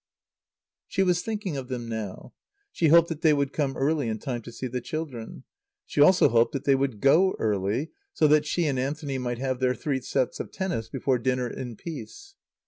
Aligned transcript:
She 0.87 1.03
was 1.03 1.21
thinking 1.21 1.57
of 1.57 1.67
them 1.67 1.87
now. 1.87 2.33
She 2.71 2.87
hoped 2.87 3.07
that 3.09 3.21
they 3.21 3.33
would 3.33 3.53
come 3.53 3.77
early 3.77 4.07
in 4.09 4.17
time 4.17 4.41
to 4.41 4.51
see 4.51 4.65
the 4.65 4.81
children. 4.81 5.43
She 5.85 6.01
also 6.01 6.27
hoped 6.29 6.53
that 6.53 6.63
they 6.63 6.73
would 6.73 7.01
go 7.01 7.35
early, 7.37 7.91
so 8.11 8.27
that 8.27 8.47
she 8.47 8.65
and 8.65 8.79
Anthony 8.79 9.19
might 9.19 9.37
have 9.37 9.59
their 9.59 9.75
three 9.75 10.01
sets 10.01 10.39
of 10.39 10.51
tennis 10.51 10.89
before 10.89 11.19
dinner 11.19 11.47
in 11.47 11.75
peace. 11.75 12.33